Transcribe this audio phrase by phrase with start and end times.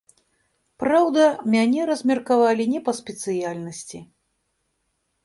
[0.83, 3.99] Праўда, мяне размеркавалі не па спецыяльнасці.